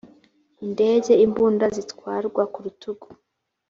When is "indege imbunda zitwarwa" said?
0.65-2.43